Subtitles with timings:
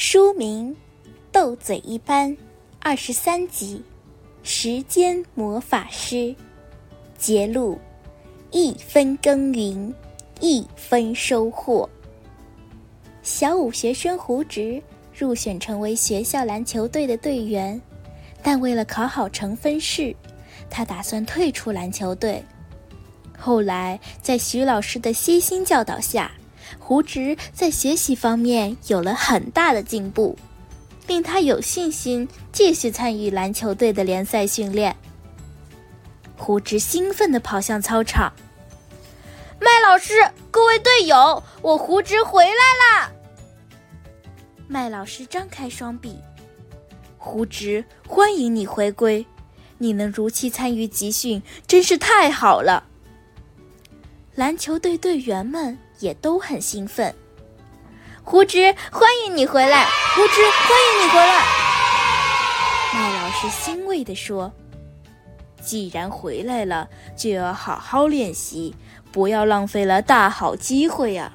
[0.00, 0.72] 书名
[1.32, 2.30] 《斗嘴一班》，
[2.78, 3.82] 二十三集，
[4.48, 6.14] 《时间魔法师》。
[7.18, 7.76] 节录：
[8.52, 9.92] 一分耕耘，
[10.40, 11.90] 一分收获。
[13.24, 14.80] 小五学生胡直
[15.12, 17.78] 入选成为学校篮球队的队员，
[18.40, 20.14] 但为了考好成分试，
[20.70, 22.40] 他打算退出篮球队。
[23.36, 26.30] 后来，在徐老师的悉心教导下，
[26.78, 30.36] 胡直在学习方面有了很大的进步，
[31.06, 34.96] 令他有信心继续参与篮球队的联赛训练。
[36.36, 38.32] 胡直兴奋地跑向操场，
[39.60, 40.14] 麦老师，
[40.50, 43.12] 各位队友，我胡直回来啦！
[44.68, 46.16] 麦老师张开双臂，
[47.16, 49.26] 胡直，欢迎你回归，
[49.78, 52.84] 你能如期参与集训，真是太好了。
[54.38, 55.76] 篮球队队员们。
[55.98, 57.12] 也都很兴奋。
[58.22, 59.84] 胡直，欢迎你回来！
[60.14, 61.42] 胡直，欢迎你回来！
[62.94, 64.52] 麦老师欣慰地说
[65.60, 68.76] ：“既然回来了，就要好好练习，
[69.10, 71.32] 不要浪费了大好机会呀！”，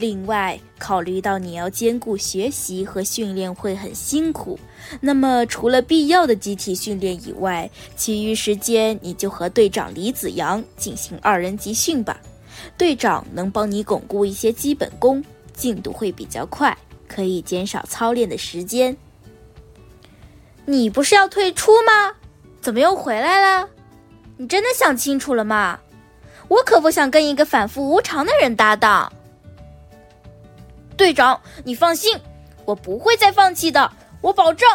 [0.00, 4.58] 另外，考虑到你要兼顾学习和训练，会很辛苦。
[4.98, 12.18] 那么，除了必要的集体训练以外，其余时间你就和队长李子阳进行二人集训吧。
[12.78, 16.74] 队长能帮你巩固一些基本功，进度会比较快，
[17.06, 18.96] 可以减少操练的时间。
[20.64, 22.14] 你不是要退出吗？
[22.62, 23.68] 怎么又回来了？
[24.38, 25.78] 你真的想清楚了吗？
[26.48, 29.12] 我可不想跟一个反复无常的人搭档。
[31.00, 32.14] 队长，你放心，
[32.66, 33.90] 我不会再放弃的。
[34.20, 34.68] 我保证。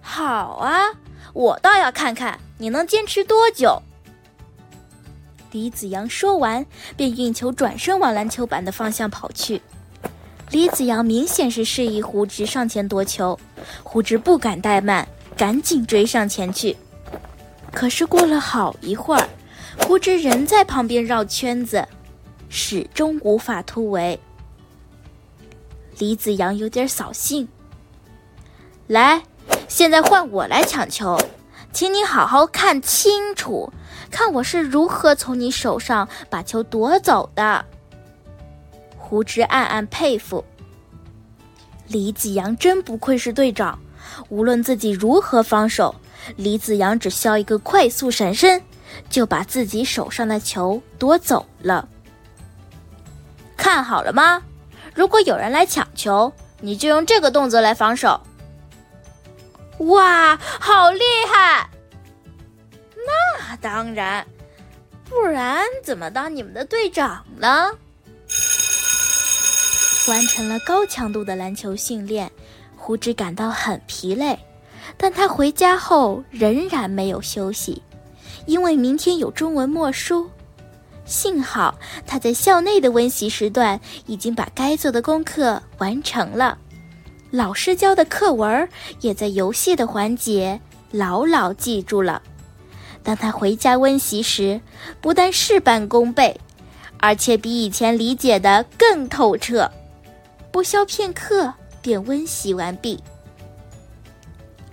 [0.00, 0.84] 好啊，
[1.34, 3.82] 我倒要看看你能坚持多久。
[5.50, 6.64] 李子阳说完，
[6.96, 9.60] 便运球转身往篮球板的方向跑去。
[10.50, 13.38] 李子阳明显是示意胡直上前夺球，
[13.82, 15.06] 胡直不敢怠慢，
[15.36, 16.74] 赶紧追上前去。
[17.70, 19.28] 可是过了好一会儿，
[19.82, 21.86] 胡直仍在旁边绕圈子，
[22.48, 24.18] 始终无法突围。
[25.98, 27.46] 李子阳有点扫兴。
[28.86, 29.22] 来，
[29.66, 31.18] 现在换我来抢球，
[31.72, 33.72] 请你好好看清楚，
[34.10, 37.64] 看我是如何从你手上把球夺走的。
[38.96, 40.44] 胡直暗暗佩服，
[41.86, 43.78] 李子阳真不愧是队长，
[44.28, 45.94] 无论自己如何防守，
[46.36, 48.62] 李子阳只需要一个快速闪身，
[49.10, 51.88] 就把自己手上的球夺走了。
[53.56, 54.42] 看好了吗？
[54.98, 58.20] 如果有人来抢球，你就用这个动作来防守。
[59.78, 61.70] 哇，好厉害！
[63.06, 64.26] 那当然，
[65.08, 67.70] 不然怎么当你们的队长呢？
[70.08, 72.28] 完成了高强度的篮球训练，
[72.76, 74.36] 胡志感到很疲累，
[74.96, 77.80] 但他回家后仍然没有休息，
[78.46, 80.28] 因为明天有中文默书。
[81.08, 81.74] 幸好
[82.06, 86.58] 他在校内的温习时段已经把该做的功课完成了。
[87.30, 88.68] 老师教的课文
[89.00, 90.60] 也在游戏的环节
[90.90, 92.22] 牢牢记住了。
[93.02, 94.60] 当他回家温习时，
[95.00, 96.38] 不但事半功倍，
[96.98, 99.70] 而且比以前理解的更透彻。
[100.52, 103.02] 不消片刻，便温习完毕。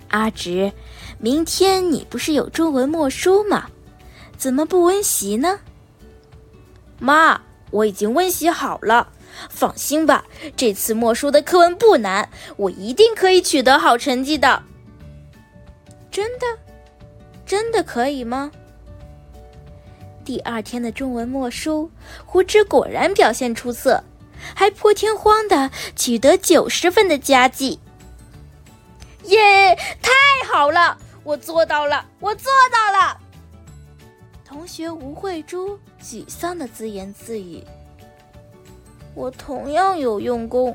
[0.08, 0.70] 阿直，
[1.18, 3.66] 明天你不是有中文默书吗？
[4.36, 5.58] 怎么不温习呢？
[6.98, 7.40] 妈，
[7.70, 9.08] 我已经温习好了。
[9.50, 10.24] 放心吧，
[10.56, 14.62] 这次默书的课文不难，我一定可以取得好成绩的。
[16.10, 16.46] 真的，
[17.44, 18.50] 真的可以吗？
[20.24, 21.90] 第二天的中文默书，
[22.24, 24.02] 胡直果然表现出色，
[24.54, 27.78] 还破天荒的取得九十分的佳绩。
[29.24, 30.12] 耶，太
[30.50, 30.96] 好了！
[31.22, 33.20] 我做到了，我做到了。
[34.56, 37.62] 同学吴慧珠沮丧的自言自语。
[39.14, 40.74] 我同样有用功，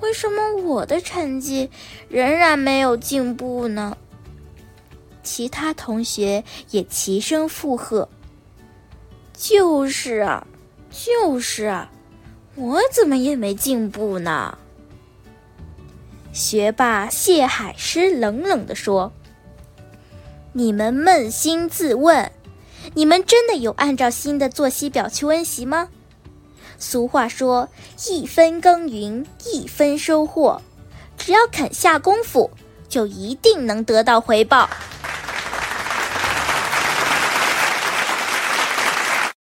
[0.00, 1.70] 为什么我的成绩
[2.08, 3.96] 仍然没有进步呢？
[5.22, 8.08] 其他同学也齐声附和
[9.32, 10.44] ：“就是啊，
[10.90, 11.92] 就是啊，
[12.56, 14.58] 我怎么也没进步呢？”
[16.34, 19.12] 学霸谢海狮冷冷地说
[20.52, 22.30] ：“你们扪心自问，
[22.94, 25.88] 你们真的有按照新的作息表去温习吗？”
[26.78, 27.68] 俗话说
[28.08, 30.60] ：“一分耕耘一分收获，
[31.16, 32.50] 只要肯下功夫，
[32.88, 34.68] 就一定能得到回报。”